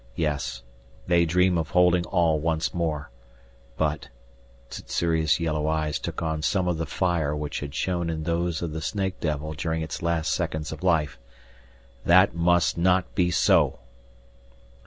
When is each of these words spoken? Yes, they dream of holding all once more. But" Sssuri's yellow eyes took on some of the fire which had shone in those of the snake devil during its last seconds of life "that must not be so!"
Yes, 0.15 0.63
they 1.05 1.27
dream 1.27 1.59
of 1.59 1.69
holding 1.69 2.05
all 2.07 2.39
once 2.39 2.73
more. 2.73 3.11
But" 3.77 4.09
Sssuri's 4.71 5.39
yellow 5.39 5.67
eyes 5.67 5.99
took 5.99 6.23
on 6.23 6.41
some 6.41 6.67
of 6.67 6.79
the 6.79 6.87
fire 6.87 7.35
which 7.35 7.59
had 7.59 7.75
shone 7.75 8.09
in 8.09 8.23
those 8.23 8.63
of 8.63 8.71
the 8.71 8.81
snake 8.81 9.19
devil 9.19 9.53
during 9.53 9.83
its 9.83 10.01
last 10.01 10.31
seconds 10.33 10.71
of 10.71 10.81
life 10.81 11.19
"that 12.03 12.33
must 12.33 12.79
not 12.79 13.13
be 13.13 13.29
so!" 13.29 13.77